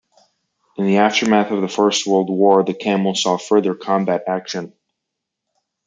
[0.77, 4.73] In the aftermath of the First World War, the Camel saw further combat action.